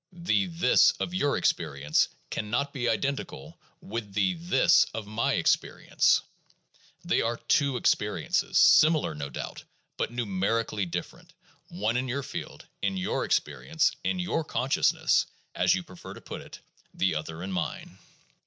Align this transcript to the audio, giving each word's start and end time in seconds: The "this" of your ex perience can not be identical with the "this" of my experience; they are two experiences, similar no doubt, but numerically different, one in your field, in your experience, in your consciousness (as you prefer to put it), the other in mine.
The 0.11 0.47
"this" 0.47 0.93
of 0.99 1.13
your 1.13 1.37
ex 1.37 1.53
perience 1.53 2.07
can 2.31 2.49
not 2.49 2.73
be 2.73 2.89
identical 2.89 3.59
with 3.81 4.15
the 4.15 4.33
"this" 4.33 4.87
of 4.95 5.05
my 5.05 5.33
experience; 5.33 6.23
they 7.05 7.21
are 7.21 7.37
two 7.37 7.77
experiences, 7.77 8.57
similar 8.57 9.13
no 9.13 9.29
doubt, 9.29 9.63
but 9.97 10.11
numerically 10.11 10.87
different, 10.87 11.33
one 11.67 11.97
in 11.97 12.07
your 12.07 12.23
field, 12.23 12.65
in 12.81 12.97
your 12.97 13.23
experience, 13.25 13.91
in 14.03 14.17
your 14.17 14.43
consciousness 14.43 15.27
(as 15.53 15.75
you 15.75 15.83
prefer 15.83 16.15
to 16.15 16.19
put 16.21 16.41
it), 16.41 16.61
the 16.95 17.13
other 17.13 17.43
in 17.43 17.51
mine. 17.51 17.99